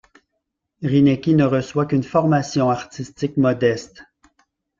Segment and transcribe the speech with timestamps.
[0.81, 4.03] Rynecki ne reçoit qu'une formation artistique modeste.